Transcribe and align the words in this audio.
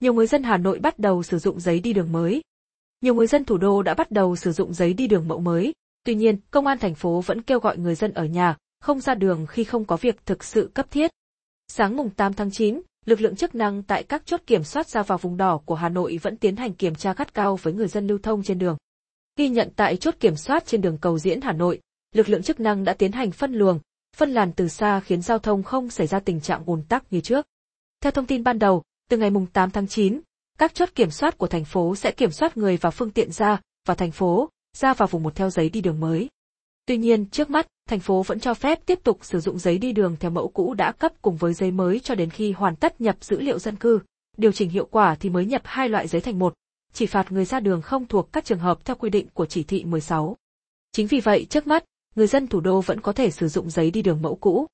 Nhiều 0.00 0.14
người 0.14 0.26
dân 0.26 0.42
Hà 0.42 0.56
Nội 0.56 0.78
bắt 0.78 0.98
đầu 0.98 1.22
sử 1.22 1.38
dụng 1.38 1.60
giấy 1.60 1.80
đi 1.80 1.92
đường 1.92 2.12
mới. 2.12 2.42
Nhiều 3.00 3.14
người 3.14 3.26
dân 3.26 3.44
thủ 3.44 3.56
đô 3.56 3.82
đã 3.82 3.94
bắt 3.94 4.10
đầu 4.10 4.36
sử 4.36 4.52
dụng 4.52 4.74
giấy 4.74 4.92
đi 4.92 5.06
đường 5.06 5.28
mẫu 5.28 5.40
mới. 5.40 5.72
Tuy 6.04 6.14
nhiên, 6.14 6.38
công 6.50 6.66
an 6.66 6.78
thành 6.78 6.94
phố 6.94 7.20
vẫn 7.20 7.42
kêu 7.42 7.60
gọi 7.60 7.78
người 7.78 7.94
dân 7.94 8.12
ở 8.12 8.24
nhà, 8.24 8.56
không 8.80 9.00
ra 9.00 9.14
đường 9.14 9.46
khi 9.46 9.64
không 9.64 9.84
có 9.84 9.96
việc 9.96 10.26
thực 10.26 10.44
sự 10.44 10.70
cấp 10.74 10.90
thiết. 10.90 11.10
Sáng 11.68 11.96
mùng 11.96 12.10
8 12.10 12.32
tháng 12.32 12.50
9, 12.50 12.80
lực 13.06 13.20
lượng 13.20 13.36
chức 13.36 13.54
năng 13.54 13.82
tại 13.82 14.02
các 14.02 14.26
chốt 14.26 14.40
kiểm 14.46 14.64
soát 14.64 14.88
ra 14.88 15.02
vào 15.02 15.18
vùng 15.18 15.36
đỏ 15.36 15.60
của 15.64 15.74
Hà 15.74 15.88
Nội 15.88 16.18
vẫn 16.22 16.36
tiến 16.36 16.56
hành 16.56 16.72
kiểm 16.72 16.94
tra 16.94 17.14
gắt 17.14 17.34
cao 17.34 17.56
với 17.56 17.72
người 17.72 17.88
dân 17.88 18.06
lưu 18.06 18.18
thông 18.22 18.42
trên 18.42 18.58
đường. 18.58 18.76
Ghi 19.36 19.48
nhận 19.48 19.70
tại 19.76 19.96
chốt 19.96 20.14
kiểm 20.20 20.36
soát 20.36 20.66
trên 20.66 20.80
đường 20.80 20.98
Cầu 20.98 21.18
Diễn 21.18 21.40
Hà 21.40 21.52
Nội, 21.52 21.80
lực 22.14 22.28
lượng 22.28 22.42
chức 22.42 22.60
năng 22.60 22.84
đã 22.84 22.94
tiến 22.94 23.12
hành 23.12 23.30
phân 23.30 23.52
luồng, 23.52 23.80
phân 24.16 24.30
làn 24.30 24.52
từ 24.52 24.68
xa 24.68 25.00
khiến 25.00 25.22
giao 25.22 25.38
thông 25.38 25.62
không 25.62 25.90
xảy 25.90 26.06
ra 26.06 26.20
tình 26.20 26.40
trạng 26.40 26.62
ùn 26.66 26.82
tắc 26.88 27.12
như 27.12 27.20
trước. 27.20 27.46
Theo 28.00 28.10
thông 28.10 28.26
tin 28.26 28.44
ban 28.44 28.58
đầu, 28.58 28.82
từ 29.10 29.16
ngày 29.16 29.30
8 29.52 29.70
tháng 29.70 29.86
9, 29.86 30.20
các 30.58 30.74
chốt 30.74 30.88
kiểm 30.94 31.10
soát 31.10 31.38
của 31.38 31.46
thành 31.46 31.64
phố 31.64 31.96
sẽ 31.96 32.10
kiểm 32.10 32.30
soát 32.30 32.56
người 32.56 32.76
và 32.76 32.90
phương 32.90 33.10
tiện 33.10 33.32
ra 33.32 33.60
vào 33.86 33.94
thành 33.94 34.10
phố, 34.10 34.48
ra 34.76 34.94
vào 34.94 35.08
vùng 35.08 35.22
một 35.22 35.36
theo 35.36 35.50
giấy 35.50 35.68
đi 35.68 35.80
đường 35.80 36.00
mới. 36.00 36.28
Tuy 36.86 36.96
nhiên, 36.96 37.26
trước 37.26 37.50
mắt, 37.50 37.66
thành 37.88 38.00
phố 38.00 38.22
vẫn 38.22 38.40
cho 38.40 38.54
phép 38.54 38.86
tiếp 38.86 38.98
tục 39.02 39.18
sử 39.22 39.40
dụng 39.40 39.58
giấy 39.58 39.78
đi 39.78 39.92
đường 39.92 40.16
theo 40.20 40.30
mẫu 40.30 40.48
cũ 40.48 40.74
đã 40.74 40.92
cấp 40.92 41.12
cùng 41.22 41.36
với 41.36 41.54
giấy 41.54 41.70
mới 41.70 42.00
cho 42.00 42.14
đến 42.14 42.30
khi 42.30 42.52
hoàn 42.52 42.76
tất 42.76 43.00
nhập 43.00 43.16
dữ 43.20 43.40
liệu 43.40 43.58
dân 43.58 43.76
cư, 43.76 44.00
điều 44.36 44.52
chỉnh 44.52 44.70
hiệu 44.70 44.88
quả 44.90 45.14
thì 45.14 45.30
mới 45.30 45.46
nhập 45.46 45.62
hai 45.64 45.88
loại 45.88 46.08
giấy 46.08 46.20
thành 46.20 46.38
một, 46.38 46.54
chỉ 46.92 47.06
phạt 47.06 47.32
người 47.32 47.44
ra 47.44 47.60
đường 47.60 47.82
không 47.82 48.06
thuộc 48.06 48.32
các 48.32 48.44
trường 48.44 48.58
hợp 48.58 48.84
theo 48.84 48.96
quy 48.96 49.10
định 49.10 49.26
của 49.34 49.46
chỉ 49.46 49.62
thị 49.62 49.84
16. 49.84 50.36
Chính 50.92 51.06
vì 51.06 51.20
vậy, 51.20 51.46
trước 51.50 51.66
mắt, 51.66 51.84
người 52.14 52.26
dân 52.26 52.46
thủ 52.46 52.60
đô 52.60 52.80
vẫn 52.80 53.00
có 53.00 53.12
thể 53.12 53.30
sử 53.30 53.48
dụng 53.48 53.70
giấy 53.70 53.90
đi 53.90 54.02
đường 54.02 54.22
mẫu 54.22 54.36
cũ. 54.36 54.66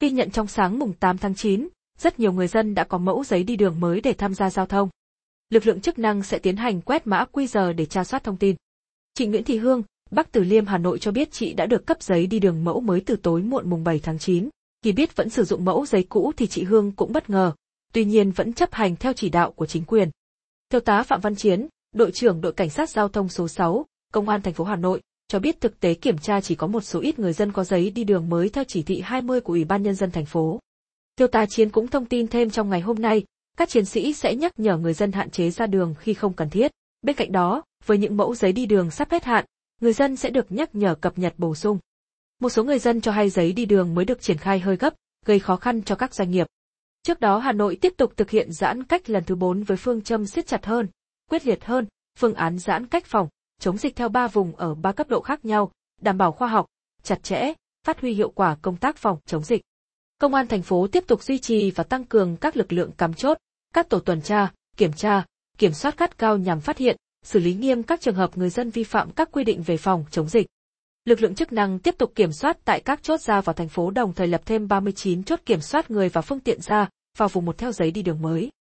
Ghi 0.00 0.10
nhận 0.10 0.30
trong 0.30 0.46
sáng 0.46 0.78
mùng 0.78 0.92
8 0.92 1.18
tháng 1.18 1.34
9, 1.34 1.68
rất 1.98 2.20
nhiều 2.20 2.32
người 2.32 2.48
dân 2.48 2.74
đã 2.74 2.84
có 2.84 2.98
mẫu 2.98 3.24
giấy 3.24 3.42
đi 3.42 3.56
đường 3.56 3.80
mới 3.80 4.00
để 4.00 4.12
tham 4.12 4.34
gia 4.34 4.50
giao 4.50 4.66
thông. 4.66 4.88
Lực 5.50 5.66
lượng 5.66 5.80
chức 5.80 5.98
năng 5.98 6.22
sẽ 6.22 6.38
tiến 6.38 6.56
hành 6.56 6.80
quét 6.80 7.06
mã 7.06 7.24
QR 7.32 7.74
để 7.74 7.86
tra 7.86 8.04
soát 8.04 8.24
thông 8.24 8.36
tin. 8.36 8.56
Chị 9.14 9.26
Nguyễn 9.26 9.44
Thị 9.44 9.58
Hương, 9.58 9.82
Bắc 10.10 10.32
Từ 10.32 10.44
Liêm 10.44 10.66
Hà 10.66 10.78
Nội 10.78 10.98
cho 10.98 11.10
biết 11.10 11.32
chị 11.32 11.52
đã 11.52 11.66
được 11.66 11.86
cấp 11.86 12.02
giấy 12.02 12.26
đi 12.26 12.38
đường 12.38 12.64
mẫu 12.64 12.80
mới 12.80 13.00
từ 13.00 13.16
tối 13.16 13.42
muộn 13.42 13.70
mùng 13.70 13.84
7 13.84 13.98
tháng 13.98 14.18
9. 14.18 14.48
Khi 14.82 14.92
biết 14.92 15.16
vẫn 15.16 15.30
sử 15.30 15.44
dụng 15.44 15.64
mẫu 15.64 15.86
giấy 15.86 16.02
cũ 16.08 16.32
thì 16.36 16.46
chị 16.46 16.64
Hương 16.64 16.92
cũng 16.92 17.12
bất 17.12 17.30
ngờ, 17.30 17.52
tuy 17.92 18.04
nhiên 18.04 18.30
vẫn 18.30 18.52
chấp 18.52 18.72
hành 18.72 18.96
theo 18.96 19.12
chỉ 19.12 19.28
đạo 19.28 19.52
của 19.52 19.66
chính 19.66 19.84
quyền. 19.84 20.10
Thiếu 20.70 20.80
tá 20.80 21.02
Phạm 21.02 21.20
Văn 21.20 21.36
Chiến, 21.36 21.68
đội 21.94 22.10
trưởng 22.12 22.40
đội 22.40 22.52
cảnh 22.52 22.70
sát 22.70 22.90
giao 22.90 23.08
thông 23.08 23.28
số 23.28 23.48
6, 23.48 23.86
công 24.12 24.28
an 24.28 24.42
thành 24.42 24.54
phố 24.54 24.64
Hà 24.64 24.76
Nội, 24.76 25.00
cho 25.28 25.38
biết 25.38 25.60
thực 25.60 25.80
tế 25.80 25.94
kiểm 25.94 26.18
tra 26.18 26.40
chỉ 26.40 26.54
có 26.54 26.66
một 26.66 26.80
số 26.80 27.00
ít 27.00 27.18
người 27.18 27.32
dân 27.32 27.52
có 27.52 27.64
giấy 27.64 27.90
đi 27.90 28.04
đường 28.04 28.28
mới 28.28 28.48
theo 28.48 28.64
chỉ 28.64 28.82
thị 28.82 29.00
20 29.00 29.40
của 29.40 29.52
Ủy 29.52 29.64
ban 29.64 29.82
nhân 29.82 29.94
dân 29.94 30.10
thành 30.10 30.26
phố. 30.26 30.60
Tiêu 31.16 31.28
tá 31.28 31.46
Chiến 31.46 31.70
cũng 31.70 31.88
thông 31.88 32.06
tin 32.06 32.28
thêm 32.28 32.50
trong 32.50 32.70
ngày 32.70 32.80
hôm 32.80 32.96
nay, 33.02 33.24
các 33.56 33.68
chiến 33.68 33.84
sĩ 33.84 34.12
sẽ 34.12 34.34
nhắc 34.34 34.52
nhở 34.58 34.76
người 34.76 34.94
dân 34.94 35.12
hạn 35.12 35.30
chế 35.30 35.50
ra 35.50 35.66
đường 35.66 35.94
khi 35.98 36.14
không 36.14 36.32
cần 36.32 36.50
thiết. 36.50 36.72
Bên 37.02 37.16
cạnh 37.16 37.32
đó, 37.32 37.62
với 37.86 37.98
những 37.98 38.16
mẫu 38.16 38.34
giấy 38.34 38.52
đi 38.52 38.66
đường 38.66 38.90
sắp 38.90 39.10
hết 39.10 39.24
hạn, 39.24 39.44
người 39.80 39.92
dân 39.92 40.16
sẽ 40.16 40.30
được 40.30 40.52
nhắc 40.52 40.74
nhở 40.74 40.94
cập 40.94 41.18
nhật 41.18 41.34
bổ 41.36 41.54
sung. 41.54 41.78
Một 42.40 42.48
số 42.48 42.64
người 42.64 42.78
dân 42.78 43.00
cho 43.00 43.12
hay 43.12 43.30
giấy 43.30 43.52
đi 43.52 43.64
đường 43.64 43.94
mới 43.94 44.04
được 44.04 44.20
triển 44.20 44.36
khai 44.36 44.60
hơi 44.60 44.76
gấp, 44.76 44.94
gây 45.26 45.38
khó 45.38 45.56
khăn 45.56 45.82
cho 45.82 45.94
các 45.94 46.14
doanh 46.14 46.30
nghiệp. 46.30 46.46
Trước 47.02 47.20
đó 47.20 47.38
Hà 47.38 47.52
Nội 47.52 47.78
tiếp 47.80 47.94
tục 47.96 48.12
thực 48.16 48.30
hiện 48.30 48.52
giãn 48.52 48.84
cách 48.84 49.10
lần 49.10 49.24
thứ 49.24 49.34
4 49.34 49.62
với 49.62 49.76
phương 49.76 50.02
châm 50.02 50.26
siết 50.26 50.46
chặt 50.46 50.66
hơn, 50.66 50.88
quyết 51.30 51.46
liệt 51.46 51.64
hơn, 51.64 51.86
phương 52.18 52.34
án 52.34 52.58
giãn 52.58 52.86
cách 52.86 53.06
phòng, 53.06 53.28
chống 53.60 53.78
dịch 53.78 53.96
theo 53.96 54.08
3 54.08 54.28
vùng 54.28 54.56
ở 54.56 54.74
3 54.74 54.92
cấp 54.92 55.08
độ 55.08 55.20
khác 55.20 55.44
nhau, 55.44 55.72
đảm 56.00 56.18
bảo 56.18 56.32
khoa 56.32 56.48
học, 56.48 56.66
chặt 57.02 57.22
chẽ, 57.22 57.52
phát 57.86 58.00
huy 58.00 58.12
hiệu 58.12 58.30
quả 58.30 58.56
công 58.62 58.76
tác 58.76 58.96
phòng 58.96 59.18
chống 59.26 59.42
dịch. 59.42 59.62
Công 60.24 60.34
an 60.34 60.46
thành 60.46 60.62
phố 60.62 60.86
tiếp 60.86 61.04
tục 61.06 61.22
duy 61.22 61.38
trì 61.38 61.70
và 61.70 61.84
tăng 61.84 62.04
cường 62.04 62.36
các 62.36 62.56
lực 62.56 62.72
lượng 62.72 62.90
cắm 62.92 63.14
chốt, 63.14 63.38
các 63.74 63.88
tổ 63.88 63.98
tuần 63.98 64.20
tra, 64.20 64.52
kiểm 64.76 64.92
tra, 64.92 65.24
kiểm 65.58 65.72
soát 65.72 65.98
gắt 65.98 66.18
cao 66.18 66.36
nhằm 66.36 66.60
phát 66.60 66.78
hiện, 66.78 66.96
xử 67.24 67.38
lý 67.38 67.54
nghiêm 67.54 67.82
các 67.82 68.00
trường 68.00 68.14
hợp 68.14 68.38
người 68.38 68.50
dân 68.50 68.70
vi 68.70 68.84
phạm 68.84 69.10
các 69.10 69.28
quy 69.32 69.44
định 69.44 69.62
về 69.62 69.76
phòng 69.76 70.04
chống 70.10 70.28
dịch. 70.28 70.46
Lực 71.04 71.22
lượng 71.22 71.34
chức 71.34 71.52
năng 71.52 71.78
tiếp 71.78 71.94
tục 71.98 72.12
kiểm 72.14 72.32
soát 72.32 72.58
tại 72.64 72.80
các 72.80 73.02
chốt 73.02 73.20
ra 73.20 73.40
vào 73.40 73.54
thành 73.54 73.68
phố 73.68 73.90
đồng 73.90 74.12
thời 74.12 74.26
lập 74.26 74.42
thêm 74.46 74.68
39 74.68 75.24
chốt 75.24 75.40
kiểm 75.46 75.60
soát 75.60 75.90
người 75.90 76.08
và 76.08 76.20
phương 76.20 76.40
tiện 76.40 76.60
ra 76.60 76.88
vào 77.18 77.28
vùng 77.28 77.44
một 77.44 77.58
theo 77.58 77.72
giấy 77.72 77.90
đi 77.90 78.02
đường 78.02 78.22
mới. 78.22 78.50